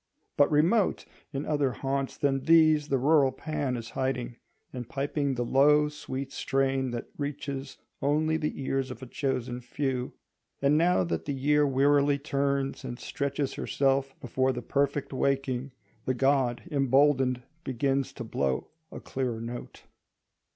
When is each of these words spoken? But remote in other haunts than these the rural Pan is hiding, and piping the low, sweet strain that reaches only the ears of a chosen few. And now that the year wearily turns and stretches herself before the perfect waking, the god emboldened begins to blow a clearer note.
But 0.35 0.49
remote 0.49 1.05
in 1.31 1.45
other 1.45 1.73
haunts 1.73 2.17
than 2.17 2.45
these 2.45 2.87
the 2.87 2.97
rural 2.97 3.31
Pan 3.31 3.77
is 3.77 3.91
hiding, 3.91 4.37
and 4.73 4.89
piping 4.89 5.35
the 5.35 5.45
low, 5.45 5.89
sweet 5.89 6.31
strain 6.31 6.89
that 6.89 7.09
reaches 7.19 7.77
only 8.01 8.35
the 8.35 8.59
ears 8.63 8.89
of 8.89 9.03
a 9.03 9.05
chosen 9.05 9.61
few. 9.61 10.13
And 10.59 10.75
now 10.75 11.03
that 11.03 11.25
the 11.25 11.35
year 11.35 11.67
wearily 11.67 12.17
turns 12.17 12.83
and 12.83 12.97
stretches 12.97 13.53
herself 13.53 14.19
before 14.19 14.51
the 14.51 14.63
perfect 14.63 15.13
waking, 15.13 15.71
the 16.05 16.15
god 16.15 16.63
emboldened 16.71 17.43
begins 17.63 18.11
to 18.13 18.23
blow 18.23 18.71
a 18.91 18.99
clearer 18.99 19.39
note. 19.39 19.83